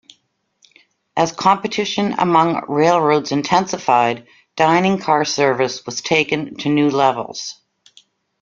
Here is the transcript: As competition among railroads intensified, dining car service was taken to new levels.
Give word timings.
As 1.15 1.31
competition 1.31 2.13
among 2.17 2.65
railroads 2.67 3.31
intensified, 3.31 4.25
dining 4.55 4.97
car 4.97 5.25
service 5.25 5.85
was 5.85 6.01
taken 6.01 6.55
to 6.55 6.69
new 6.69 6.89
levels. 6.89 7.61